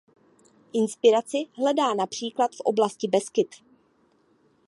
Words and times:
Inspiraci 0.73 1.37
hledá 1.53 1.93
například 1.93 2.51
v 2.55 2.59
oblasti 2.59 3.07
Beskyd. 3.07 3.51